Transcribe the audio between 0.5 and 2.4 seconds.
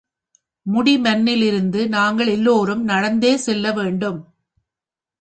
முடிமன்னிலிருந்து நாங்கள்